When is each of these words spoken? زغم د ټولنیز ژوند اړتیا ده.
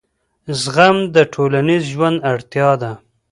زغم 0.61 0.97
د 1.15 1.17
ټولنیز 1.33 1.83
ژوند 1.93 2.17
اړتیا 2.31 2.69
ده. 2.81 2.91